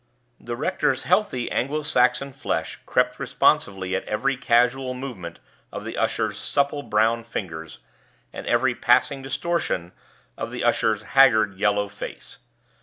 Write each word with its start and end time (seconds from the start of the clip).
The 0.39 0.55
rector's 0.55 1.03
healthy 1.03 1.51
Anglo 1.51 1.83
Saxon 1.83 2.33
flesh 2.33 2.79
crept 2.87 3.19
responsively 3.19 3.95
at 3.95 4.03
every 4.05 4.35
casual 4.35 4.95
movement 4.95 5.37
of 5.71 5.83
the 5.83 5.95
usher's 5.95 6.39
supple 6.39 6.81
brown 6.81 7.23
fingers, 7.23 7.77
and 8.33 8.47
every 8.47 8.73
passing 8.73 9.21
distortion 9.21 9.91
of 10.39 10.49
the 10.49 10.63
usher's 10.63 11.03
haggard 11.03 11.53
yellow 11.53 11.87
face. 11.87 12.39